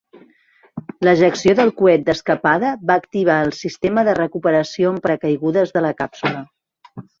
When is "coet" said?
1.81-2.07